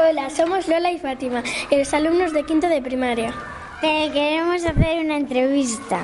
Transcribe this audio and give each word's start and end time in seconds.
Hola, 0.00 0.30
somos 0.30 0.68
Lola 0.68 0.92
y 0.92 0.98
Fátima, 0.98 1.42
los 1.70 1.92
alumnos 1.92 2.32
de 2.32 2.44
quinto 2.44 2.68
de 2.68 2.80
primaria. 2.80 3.34
Te 3.80 4.10
queremos 4.12 4.64
hacer 4.64 5.04
una 5.04 5.16
entrevista. 5.16 6.02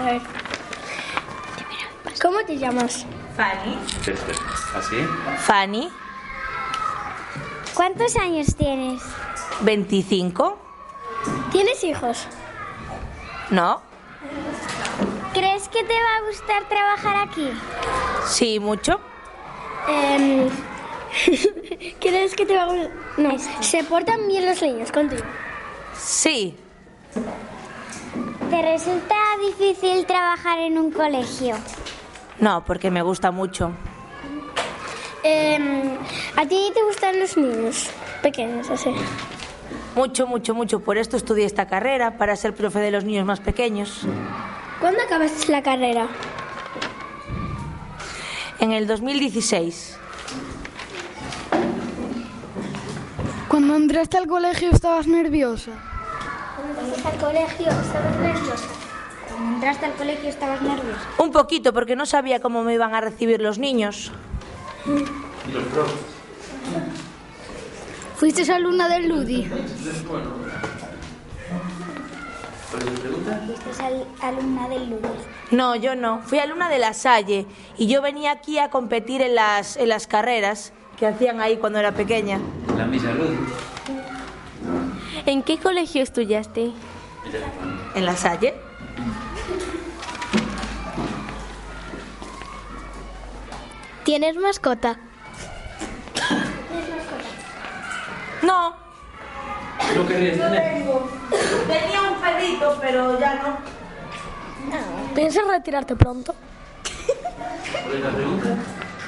A 0.00 0.04
ver. 0.04 0.20
¿Cómo 2.20 2.38
te 2.44 2.58
llamas? 2.58 3.06
Fanny. 3.36 3.78
¿Así? 4.74 4.96
Fanny, 5.38 5.90
¿Cuántos 7.74 8.16
años 8.16 8.54
tienes? 8.56 9.00
25. 9.60 10.58
¿Tienes 11.52 11.84
hijos? 11.84 12.26
¿No? 13.50 13.80
¿Crees 15.32 15.68
que 15.68 15.84
te 15.84 15.94
va 15.94 16.16
a 16.18 16.26
gustar 16.26 16.68
trabajar 16.68 17.28
aquí? 17.28 17.50
Sí, 18.26 18.58
mucho. 18.60 19.00
Em, 19.88 20.50
¿Crees 22.00 22.34
que 22.34 22.44
te 22.44 22.54
va 22.54 22.62
a 22.62 22.66
gustar? 22.66 22.90
No. 23.16 23.38
¿Se 23.60 23.82
portan 23.84 24.28
bien 24.28 24.46
los 24.46 24.60
niños 24.60 24.92
contigo? 24.92 25.22
Sí. 25.96 26.54
¿Te 28.50 28.62
resulta 28.62 29.14
difícil 29.46 30.04
trabajar 30.06 30.58
en 30.58 30.78
un 30.78 30.90
colegio? 30.90 31.56
No, 32.38 32.64
porque 32.64 32.90
me 32.90 33.02
gusta 33.02 33.30
mucho. 33.30 33.72
Em, 35.22 35.96
¿A 36.36 36.46
ti 36.46 36.70
te 36.74 36.82
gustan 36.82 37.18
los 37.18 37.36
niños 37.36 37.90
pequeños, 38.22 38.68
así? 38.70 38.90
Mucho, 39.94 40.26
mucho, 40.26 40.54
mucho. 40.54 40.80
Por 40.80 40.98
esto 40.98 41.16
estudié 41.16 41.44
esta 41.44 41.66
carrera, 41.66 42.16
para 42.16 42.36
ser 42.36 42.54
profe 42.54 42.78
de 42.80 42.90
los 42.90 43.04
niños 43.04 43.26
más 43.26 43.40
pequeños. 43.40 44.06
¿Cuándo 44.80 45.00
acabaste 45.02 45.52
la 45.52 45.62
carrera? 45.62 46.08
En 48.58 48.72
el 48.72 48.86
2016. 48.86 49.99
Cuando 53.60 53.76
entraste 53.76 54.16
al 54.16 54.26
colegio 54.26 54.70
estabas 54.70 55.06
nerviosa. 55.06 55.72
Cuando 56.56 56.80
entraste 56.80 57.08
al 57.08 57.18
colegio 57.18 57.66
estabas 57.68 58.16
nerviosa. 58.18 58.68
Cuando 59.28 59.54
entraste 59.54 59.84
al 59.84 59.92
colegio 59.92 60.28
estabas 60.30 60.62
nerviosa. 60.62 61.00
Un 61.18 61.30
poquito, 61.30 61.74
porque 61.74 61.94
no 61.94 62.06
sabía 62.06 62.40
cómo 62.40 62.64
me 62.64 62.72
iban 62.72 62.94
a 62.94 63.02
recibir 63.02 63.42
los 63.42 63.58
niños. 63.58 64.12
Fuiste 68.16 68.50
alumna 68.50 68.88
del 68.88 69.10
Ludi. 69.10 69.44
Fuiste 69.44 69.90
al- 73.82 74.06
alumna 74.22 74.68
del 74.70 74.88
Lourdes. 74.88 75.10
No, 75.50 75.76
yo 75.76 75.94
no. 75.96 76.22
Fui 76.22 76.38
alumna 76.38 76.70
de 76.70 76.78
la 76.78 76.94
Salle 76.94 77.44
y 77.76 77.88
yo 77.88 78.00
venía 78.00 78.30
aquí 78.30 78.58
a 78.58 78.70
competir 78.70 79.20
en 79.20 79.34
las, 79.34 79.76
en 79.76 79.90
las 79.90 80.06
carreras 80.06 80.72
que 81.00 81.06
hacían 81.06 81.40
ahí 81.40 81.56
cuando 81.56 81.78
era 81.78 81.92
pequeña. 81.92 82.38
La 82.76 82.84
misa 82.84 83.10
luz. 83.12 83.30
¿En 85.24 85.42
qué 85.42 85.58
colegio 85.58 86.02
estudiaste? 86.02 86.72
¿En 87.94 88.04
la 88.04 88.14
Salle? 88.16 88.54
¿Tienes 94.04 94.36
mascota? 94.36 94.98
No. 98.42 98.74
¿No 99.96 100.06
querrías 100.06 100.36
tener? 100.36 100.84
Tenía 101.66 102.02
un 102.02 102.20
perrito, 102.20 102.78
pero 102.78 103.18
ya 103.18 103.34
no. 103.36 103.58
¿Piensas 105.14 105.46
retirarte 105.46 105.96
pronto? 105.96 106.34
¿Cuál 107.84 107.96
es 107.96 108.00
la 108.04 108.10
pregunta? 108.10 108.56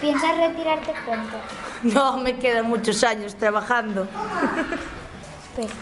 ¿Piensas 0.02 0.36
retirarte 0.36 0.92
pronto? 1.04 1.36
No, 1.84 2.16
me 2.18 2.36
quedan 2.36 2.66
muchos 2.66 3.04
años 3.04 3.36
trabajando. 3.36 4.08
Espera. 5.44 5.72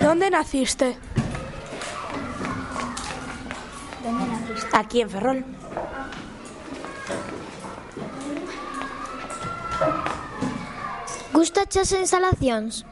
¿Dónde 0.00 0.30
naciste? 0.30 0.96
¿Dónde 4.02 4.26
naciste? 4.26 4.76
Aquí 4.76 5.02
en 5.02 5.10
Ferrol. 5.10 5.44
Gustache 11.34 11.80
as 11.80 11.92
instalacións? 11.92 12.86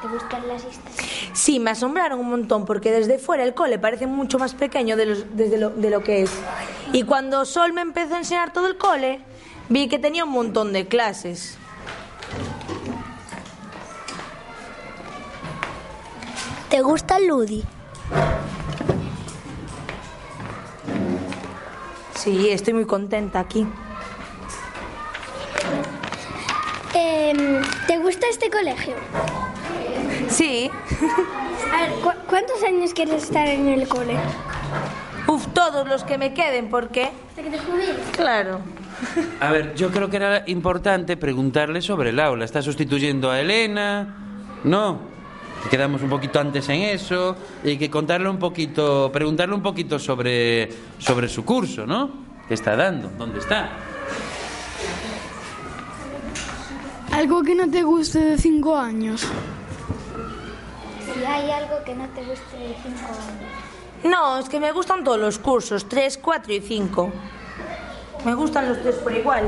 ¿Te 0.00 0.06
gustan 0.08 0.46
las 0.46 0.62
historias? 0.64 1.15
Sí, 1.36 1.60
me 1.60 1.70
asombraron 1.70 2.18
un 2.18 2.30
montón 2.30 2.64
porque 2.64 2.90
desde 2.90 3.18
fuera 3.18 3.42
el 3.44 3.52
cole 3.52 3.78
parece 3.78 4.06
mucho 4.06 4.38
más 4.38 4.54
pequeño 4.54 4.96
de, 4.96 5.04
los- 5.04 5.36
desde 5.36 5.58
lo, 5.58 5.68
de 5.68 5.90
lo 5.90 6.02
que 6.02 6.22
es. 6.22 6.30
Y 6.94 7.02
cuando 7.02 7.44
Sol 7.44 7.74
me 7.74 7.82
empezó 7.82 8.14
a 8.14 8.18
enseñar 8.18 8.54
todo 8.54 8.66
el 8.66 8.78
cole, 8.78 9.20
vi 9.68 9.86
que 9.86 9.98
tenía 9.98 10.24
un 10.24 10.30
montón 10.30 10.72
de 10.72 10.88
clases. 10.88 11.58
¿Te 16.70 16.80
gusta 16.80 17.16
el 17.18 17.26
Ludi? 17.28 17.64
Sí, 22.14 22.48
estoy 22.50 22.72
muy 22.74 22.86
contenta 22.86 23.40
aquí. 23.40 23.66
Em, 26.94 27.62
¿Te 27.86 27.98
gusta 27.98 28.26
este 28.30 28.50
colegio? 28.50 28.94
Sí. 30.28 30.70
A 31.72 31.80
ver, 31.82 31.90
¿cu- 32.02 32.12
¿cuántos 32.28 32.62
años 32.62 32.92
quieres 32.94 33.24
estar 33.24 33.46
en 33.48 33.68
el 33.68 33.88
cole? 33.88 34.16
Uf, 35.26 35.46
todos 35.52 35.88
los 35.88 36.04
que 36.04 36.18
me 36.18 36.32
queden, 36.34 36.68
¿por 36.68 36.88
qué? 36.88 37.10
Hasta 37.30 37.42
que 37.42 37.50
te 37.50 37.58
jubiles. 37.58 37.96
Claro. 38.12 38.60
A 39.40 39.50
ver, 39.50 39.74
yo 39.74 39.90
creo 39.90 40.08
que 40.08 40.16
era 40.16 40.44
importante 40.46 41.16
preguntarle 41.16 41.82
sobre 41.82 42.10
el 42.10 42.20
aula. 42.20 42.44
¿Está 42.44 42.62
sustituyendo 42.62 43.30
a 43.30 43.40
Elena? 43.40 44.16
No. 44.64 45.00
Quedamos 45.70 46.00
un 46.02 46.08
poquito 46.08 46.38
antes 46.38 46.68
en 46.68 46.82
eso. 46.82 47.36
Y 47.64 47.70
hay 47.70 47.78
que 47.78 47.90
contarle 47.90 48.28
un 48.28 48.38
poquito, 48.38 49.10
preguntarle 49.12 49.54
un 49.54 49.62
poquito 49.62 49.98
sobre, 49.98 50.70
sobre 50.98 51.28
su 51.28 51.44
curso, 51.44 51.86
¿no? 51.86 52.10
¿Qué 52.46 52.54
está 52.54 52.76
dando? 52.76 53.10
¿Dónde 53.18 53.40
está? 53.40 53.68
Algo 57.12 57.42
que 57.42 57.54
no 57.54 57.68
te 57.68 57.82
guste 57.82 58.18
de 58.20 58.38
cinco 58.38 58.76
años. 58.76 59.26
Hay 61.28 61.50
algo 61.50 61.82
que 61.84 61.94
no 61.94 62.06
te 62.08 62.22
guste 62.24 62.56
de 62.56 62.74
cinco 62.82 63.06
años. 63.06 63.52
No, 64.04 64.38
es 64.38 64.48
que 64.48 64.60
me 64.60 64.72
gustan 64.72 65.02
todos 65.04 65.18
los 65.18 65.38
cursos, 65.38 65.88
3, 65.88 66.18
4 66.18 66.52
y 66.52 66.60
5. 66.60 67.12
Me 68.24 68.34
gustan 68.34 68.68
los 68.68 68.80
tres 68.82 68.96
por 68.96 69.12
igual. 69.12 69.44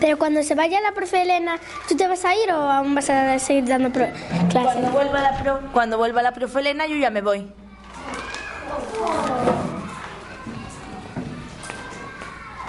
Pero 0.00 0.16
cuando 0.18 0.42
se 0.42 0.54
vaya 0.54 0.80
la 0.80 0.92
profe 0.92 1.22
Elena, 1.22 1.58
¿tú 1.88 1.96
te 1.96 2.06
vas 2.06 2.24
a 2.24 2.34
ir 2.34 2.52
o 2.52 2.56
aún 2.70 2.94
vas 2.94 3.10
a 3.10 3.38
seguir 3.38 3.66
dando 3.66 3.90
pro- 3.90 4.06
clases? 4.50 4.72
Cuando 4.72 4.90
vuelva 4.90 5.20
la, 5.22 5.42
pro- 5.42 5.60
cuando 5.72 5.98
vuelva 5.98 6.22
la 6.22 6.32
profe 6.32 6.60
Elena, 6.60 6.86
yo 6.86 6.96
ya 6.96 7.10
me 7.10 7.20
voy. 7.20 7.50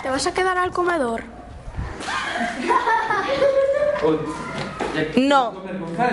¿Te 0.01 0.09
vas 0.09 0.25
a 0.27 0.33
quedar 0.33 0.57
al 0.57 0.71
comedor? 0.71 1.23
No, 5.17 5.53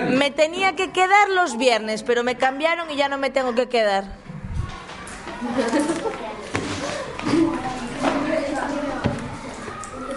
me 0.09 0.31
tenía 0.31 0.75
que 0.75 0.91
quedar 0.91 1.29
los 1.29 1.57
viernes, 1.57 2.03
pero 2.03 2.23
me 2.23 2.37
cambiaron 2.37 2.89
y 2.91 2.95
ya 2.95 3.09
no 3.09 3.17
me 3.17 3.29
tengo 3.29 3.55
que 3.55 3.67
quedar. 3.67 4.05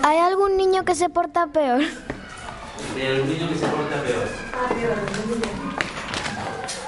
¿Hay 0.02 0.18
algún 0.18 0.56
niño 0.56 0.84
que 0.84 0.94
se 0.94 1.08
porta 1.08 1.46
peor? 1.46 1.82
El 2.98 3.28
niño 3.28 3.48
que 3.48 3.54
se 3.54 3.66
porta 3.66 4.02
peor. 4.02 4.28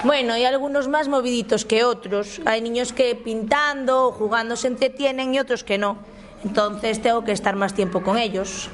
Bueno, 0.03 0.33
hay 0.33 0.45
algunos 0.45 0.87
más 0.87 1.07
moviditos 1.07 1.63
que 1.63 1.85
otros. 1.85 2.41
Hay 2.45 2.61
niños 2.61 2.91
que 2.91 3.15
pintando 3.15 4.07
o 4.07 4.11
jugando 4.11 4.55
se 4.55 4.67
entretienen 4.67 5.33
y 5.33 5.39
otros 5.39 5.63
que 5.63 5.77
no. 5.77 5.97
Entonces 6.43 7.01
tengo 7.01 7.23
que 7.23 7.31
estar 7.31 7.55
más 7.55 7.73
tiempo 7.73 8.01
con 8.03 8.17
ellos. 8.17 8.69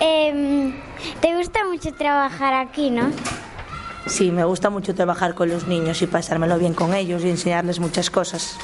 Em, 0.00 0.74
te 1.20 1.36
gusta 1.36 1.64
mucho 1.64 1.92
trabajar 1.94 2.54
aquí, 2.54 2.90
¿no? 2.90 3.10
Sí, 4.06 4.30
me 4.30 4.44
gusta 4.44 4.70
mucho 4.70 4.94
trabajar 4.94 5.34
con 5.34 5.48
los 5.50 5.66
niños 5.66 6.00
y 6.02 6.06
pasármelo 6.06 6.58
bien 6.58 6.74
con 6.74 6.94
ellos 6.94 7.22
y 7.22 7.30
enseñarles 7.30 7.78
muchas 7.80 8.10
cosas. 8.10 8.56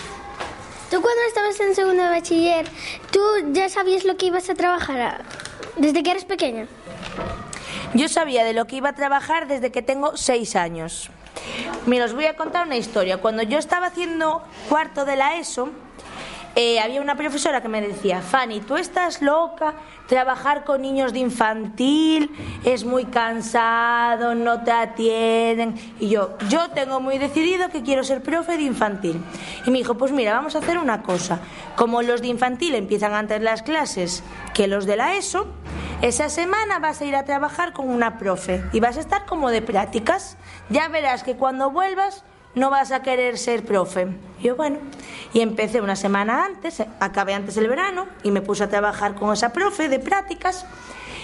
Tú 0.91 1.03
cuando 1.03 1.21
estabas 1.29 1.61
en 1.61 1.75
segundo 1.75 2.03
de 2.05 2.09
bachiller, 2.11 2.67
¿tú 3.11 3.21
ya 3.53 3.69
sabías 3.69 4.05
lo 4.05 4.17
que 4.17 4.27
ibas 4.27 4.49
a 4.49 4.55
trabajar 4.55 5.01
a- 5.01 5.21
desde 5.77 6.03
que 6.03 6.11
eres 6.13 6.25
pequeña? 6.25 6.67
Yo 7.95 8.09
sabía 8.09 8.45
de 8.45 8.53
lo 8.55 8.67
que 8.67 8.77
iba 8.77 8.91
a 8.91 8.95
trabajar 8.95 9.47
desde 9.47 9.71
que 9.71 9.83
tengo 9.83 10.17
seis 10.17 10.57
años. 10.57 11.11
Mira, 11.87 12.05
os 12.07 12.15
voy 12.15 12.27
a 12.27 12.37
contar 12.37 12.67
una 12.67 12.77
historia. 12.77 13.19
Cuando 13.19 13.43
yo 13.43 13.59
estaba 13.59 13.89
haciendo 13.89 14.43
cuarto 14.69 15.05
de 15.05 15.17
la 15.17 15.37
ESO, 15.39 15.69
eh, 16.59 16.81
había 16.81 17.03
una 17.03 17.17
profesora 17.17 17.61
que 17.61 17.69
me 17.69 17.83
decía, 17.83 18.23
Fanny, 18.23 18.61
tú 18.61 18.77
estás 18.77 19.21
loca, 19.21 19.75
trabajar 20.09 20.65
con 20.65 20.81
niños 20.81 21.13
de 21.13 21.19
infantil 21.19 22.31
es 22.65 22.85
muy 22.85 23.05
cansado, 23.05 24.35
no 24.35 24.65
te 24.65 24.73
atienden. 24.73 25.75
Y 26.01 26.09
yo, 26.09 26.39
yo 26.49 26.71
tengo 26.71 26.99
muy 26.99 27.19
decidido 27.19 27.69
que 27.69 27.83
quiero 27.83 28.03
ser 28.05 28.23
profe 28.23 28.57
de 28.57 28.63
infantil. 28.63 29.23
Y 29.67 29.71
me 29.71 29.77
dijo, 29.77 29.99
pues 29.99 30.13
mira, 30.13 30.33
vamos 30.33 30.55
a 30.57 30.61
hacer 30.61 30.79
una 30.79 31.03
cosa. 31.03 31.41
Como 31.77 32.01
los 32.01 32.23
de 32.23 32.29
infantil 32.29 32.75
empiezan 32.75 33.13
antes 33.13 33.43
las 33.43 33.63
clases 33.63 34.25
que 34.55 34.67
los 34.67 34.87
de 34.87 34.97
la 34.97 35.15
ESO, 35.15 35.47
esa 36.01 36.31
semana 36.31 36.79
vas 36.79 37.03
a 37.03 37.05
ir 37.05 37.17
a 37.17 37.27
trabajar 37.27 37.75
con 37.75 37.91
una 37.91 38.17
profe 38.17 38.65
y 38.73 38.81
vas 38.81 38.97
a 38.97 39.01
estar 39.01 39.27
como 39.27 39.51
de 39.51 39.61
prácticas. 39.61 40.39
Ya 40.71 40.89
verás 40.89 41.23
que 41.23 41.37
cuando 41.37 41.71
vuelvas 41.71 42.25
no 42.57 42.71
vas 42.71 42.91
a 42.91 43.03
querer 43.03 43.39
ser 43.39 43.65
profe. 43.65 44.09
Y 44.41 44.45
yo, 44.45 44.57
bueno, 44.57 44.79
y 45.33 45.41
empecé 45.41 45.81
una 45.81 45.95
semana 45.95 46.45
antes, 46.45 46.83
acabé 46.99 47.35
antes 47.35 47.57
el 47.59 47.69
verano 47.69 48.07
y 48.23 48.31
me 48.31 48.41
puse 48.41 48.65
a 48.65 48.69
trabajar 48.69 49.15
con 49.15 49.33
esa 49.33 49.53
profe 49.53 49.89
de 49.89 50.01
prácticas. 50.01 50.67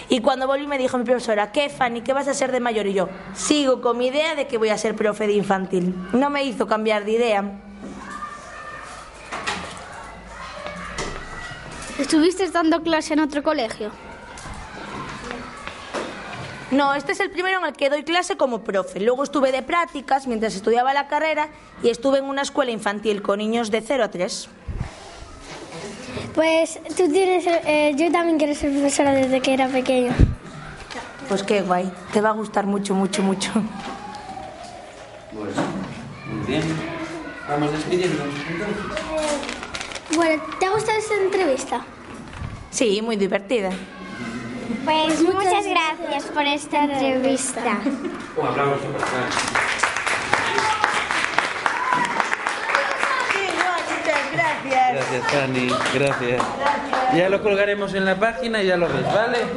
Y 0.09 0.21
cuando 0.21 0.45
volví 0.45 0.67
me 0.67 0.77
dijo 0.77 0.97
mi 0.97 1.05
profesora, 1.05 1.51
¿qué 1.51 1.69
Fanny? 1.69 2.01
¿Qué 2.01 2.13
vas 2.13 2.27
a 2.27 2.35
ser 2.35 2.51
de 2.51 2.59
mayor? 2.59 2.85
Y 2.85 2.93
yo, 2.93 3.09
sigo 3.33 3.81
con 3.81 3.97
mi 3.97 4.07
idea 4.07 4.35
de 4.35 4.47
que 4.47 4.59
voy 4.59 4.69
a 4.69 4.77
ser 4.77 4.95
profe 4.95 5.25
de 5.25 5.33
infantil. 5.33 5.95
No 6.13 6.29
me 6.29 6.43
hizo 6.43 6.67
cambiar 6.67 7.03
de 7.03 7.11
idea. 7.11 7.51
¿Estuviste 11.97 12.47
dando 12.51 12.83
clase 12.83 13.13
en 13.13 13.21
otro 13.21 13.41
colegio? 13.41 13.91
No, 16.73 16.95
este 16.95 17.11
es 17.11 17.19
el 17.19 17.29
primero 17.29 17.59
en 17.59 17.65
el 17.65 17.73
que 17.73 17.89
doy 17.89 18.03
clase 18.03 18.35
como 18.35 18.63
profe. 18.63 18.99
Luego 18.99 19.23
estuve 19.23 19.51
de 19.51 19.61
prácticas 19.61 20.25
mientras 20.25 20.55
estudiaba 20.55 20.91
la 20.93 21.07
carrera 21.07 21.49
y 21.83 21.89
estuve 21.89 22.17
en 22.17 22.25
una 22.25 22.41
escuela 22.41 22.71
infantil 22.71 23.21
con 23.21 23.37
niños 23.37 23.69
de 23.69 23.81
0 23.81 24.03
a 24.03 24.09
3. 24.09 24.49
Pues 26.33 26.79
tú 26.97 27.11
tienes, 27.11 27.45
eh, 27.45 27.93
yo 27.95 28.11
también 28.11 28.39
quiero 28.39 28.55
ser 28.55 28.71
profesora 28.71 29.11
desde 29.11 29.39
que 29.39 29.53
era 29.53 29.67
pequeña. 29.67 30.15
Pues 31.29 31.43
qué 31.43 31.61
guay, 31.61 31.91
te 32.11 32.21
va 32.21 32.29
a 32.29 32.33
gustar 32.33 32.65
mucho, 32.65 32.95
mucho, 32.95 33.21
mucho. 33.21 33.51
Bueno, 35.31 35.51
muy 36.27 36.47
bien. 36.47 36.63
Vamos 37.47 37.71
despidiéndonos 37.71 38.35
entonces. 38.49 40.15
Bueno, 40.15 40.43
¿te 40.59 40.65
ha 40.65 40.71
gustado 40.71 40.97
esta 40.97 41.15
entrevista? 41.21 41.85
Sí, 42.71 42.99
muy 43.03 43.15
divertida. 43.15 43.69
Pues 44.85 45.21
muchas 45.21 45.65
gracias 45.65 46.23
por 46.33 46.43
esta 46.43 46.83
entrevista. 46.83 47.77
Un 48.35 48.47
aplauso 48.47 48.85
para 48.91 49.05
Fran. 49.05 49.29
muchas 53.95 54.31
gracias. 54.33 54.93
Gracias, 54.93 55.23
Fanny. 55.31 55.67
Gracias. 55.93 56.41
Ya 57.15 57.29
lo 57.29 57.43
colgaremos 57.43 57.93
en 57.93 58.05
la 58.05 58.15
página 58.15 58.63
y 58.63 58.67
ya 58.67 58.77
lo 58.77 58.87
ves, 58.87 59.05
¿vale? 59.05 59.39
¿Eh? 59.39 59.47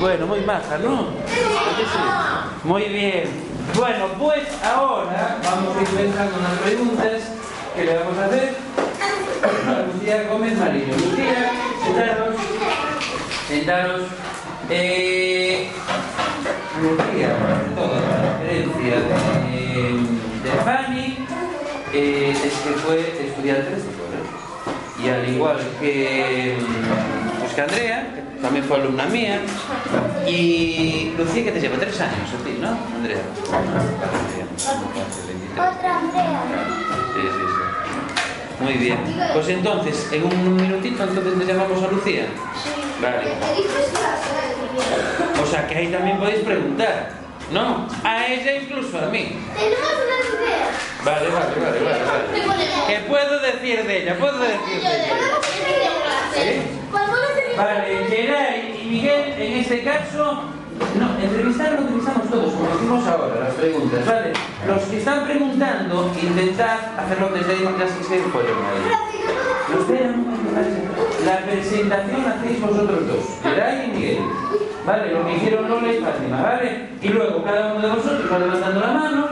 Bueno, 0.00 0.26
muy 0.26 0.40
maja, 0.40 0.76
¿no? 0.78 1.06
Muy 2.64 2.82
bien. 2.84 3.28
Bueno, 3.74 4.06
pues 4.18 4.42
ahora 4.62 5.38
vamos 5.42 5.76
a 5.76 5.80
ir 5.80 5.88
pensando 5.88 6.36
en 6.36 6.42
las 6.42 6.58
preguntas 6.58 7.22
que 7.74 7.84
le 7.84 7.96
vamos 7.96 8.18
a 8.18 8.26
hacer 8.26 8.54
Lucía 10.04 10.28
Gómez 10.30 10.58
Marillo. 10.58 10.92
Lucía, 10.92 11.50
sentaros. 11.82 12.36
Sentaros. 13.48 14.02
Eh, 14.68 15.70
Lucía, 16.82 17.30
toda 17.74 18.00
la 18.02 18.38
referencia 18.38 18.96
de, 19.00 19.96
de 20.44 20.50
Fanny 20.62 21.16
eh, 21.94 22.32
es 22.32 22.52
que 22.52 22.70
fue 22.84 23.00
estudiante 23.28 23.70
de 23.70 23.76
este. 23.78 23.88
Y 25.02 25.08
al 25.08 25.26
igual 25.26 25.58
que, 25.80 26.58
mm, 26.60 27.40
pues 27.40 27.54
que 27.54 27.60
Andrea, 27.62 28.14
que 28.14 28.42
también 28.42 28.64
fue 28.66 28.76
alumna 28.76 29.06
mía, 29.06 29.40
y 30.26 31.14
Lucía 31.16 31.44
que 31.44 31.52
te 31.52 31.60
lleva 31.62 31.78
tres 31.78 31.98
años 31.98 32.28
a 32.28 32.44
ti, 32.44 32.58
¿no, 32.60 32.76
Andrea? 32.94 33.22
Otra 35.52 35.98
Andrea. 35.98 36.42
Sí, 37.14 37.20
sí, 37.22 37.28
sí. 37.38 37.83
Muy 38.60 38.74
bien. 38.74 38.98
Pues 39.32 39.48
entonces, 39.48 40.08
en 40.12 40.24
un 40.24 40.56
minutito, 40.56 41.02
entonces 41.02 41.36
le 41.36 41.44
llamamos 41.44 41.82
a 41.82 41.88
Lucía. 41.88 42.26
Vale. 43.00 43.32
O 45.42 45.46
sea 45.46 45.66
que 45.66 45.74
ahí 45.76 45.88
también 45.88 46.18
podéis 46.18 46.44
preguntar, 46.44 47.10
¿no? 47.52 47.88
A 48.04 48.26
ella 48.26 48.56
incluso 48.56 48.98
a 48.98 49.06
mí. 49.06 49.36
Tenemos 49.54 49.78
unas 49.78 50.26
ideas. 50.40 50.68
Vale, 51.04 51.28
vale, 51.28 51.54
vale, 51.60 51.80
vale, 51.80 52.04
vale. 52.04 52.64
¿Qué 52.86 52.98
puedo 53.08 53.40
decir 53.40 53.84
de 53.84 54.02
ella? 54.02 54.16
Puedo 54.18 54.38
decir 54.38 54.82
de 54.82 54.96
ella. 54.96 55.16
¿Sí? 56.34 56.62
Vale, 57.56 58.06
Geray 58.08 58.80
y 58.82 58.88
Miguel, 58.88 59.34
en 59.38 59.52
este 59.58 59.82
caso, 59.82 60.44
no, 60.98 61.18
entrevistar 61.22 61.72
lo 61.72 61.78
entrevistamos 61.80 62.30
todos, 62.30 62.52
como 62.52 62.74
hicimos 62.74 63.06
ahora, 63.06 63.40
las 63.40 63.54
preguntas, 63.54 64.06
¿vale? 64.06 64.32
Los 64.66 64.82
que 64.84 64.98
están 64.98 65.24
preguntando, 65.24 66.12
intentad 66.20 66.78
hacerlo 66.98 67.30
desde 67.34 67.62
ya 67.62 67.76
que 67.76 67.88
se 67.88 68.14
ahí. 68.14 68.24
Los 69.72 69.88
la 71.24 71.38
presentación 71.38 72.24
hacéis 72.26 72.60
vosotros 72.60 73.08
dos, 73.08 73.24
Geray 73.42 73.86
y 73.86 73.92
Miguel. 73.92 74.22
Vale, 74.86 75.12
lo 75.12 75.26
que 75.26 75.36
hicieron 75.36 75.68
Lola 75.68 75.92
y 75.92 75.98
Fátima, 75.98 76.42
¿vale? 76.42 76.88
Y 77.00 77.08
luego 77.08 77.42
cada 77.42 77.72
uno 77.72 77.80
de 77.80 77.94
vosotros 77.94 78.30
va 78.30 78.38
levantando 78.38 78.80
la 78.80 78.92
mano. 78.92 79.28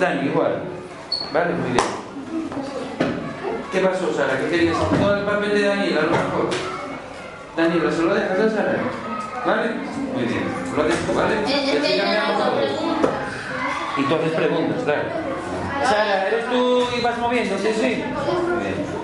Dani, 0.00 0.28
igual. 0.28 0.62
Vale, 1.32 1.54
muy 1.54 1.72
bien. 1.72 1.84
¿Qué 3.72 3.80
pasó, 3.80 4.12
Sara? 4.12 4.38
¿Que 4.38 4.56
tienes 4.56 4.76
todo 4.78 5.16
el 5.16 5.24
papel 5.24 5.50
de 5.50 5.62
Daniela, 5.62 6.00
a 6.00 6.04
lo 6.04 6.10
mejor? 6.10 6.50
Daniela, 7.56 7.90
¿se 7.90 8.02
lo 8.02 8.14
dejas 8.14 8.38
a 8.38 8.50
Sara? 8.50 9.09
¿Vale? 9.46 9.70
Muy 10.14 10.24
bien. 10.24 10.44
Lo 10.76 10.82
haces 10.82 11.06
tú, 11.06 11.14
¿vale? 11.14 11.34
Y 11.46 11.52
así 11.52 11.98
cambiamos 11.98 12.38
todo. 12.38 12.60
Y 13.96 14.02
tú 14.04 14.14
haces 14.14 14.32
preguntas, 14.32 14.82
claro. 14.84 15.02
Sara, 15.84 16.28
¿eres 16.28 16.50
tú 16.50 16.84
y 16.96 17.00
vas 17.00 17.18
moviendo? 17.18 17.56
Sí, 17.58 17.68
sí. 17.74 18.04
Muy 18.04 18.62
bien. 18.62 19.00